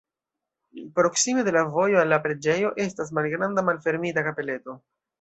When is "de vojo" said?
1.43-2.01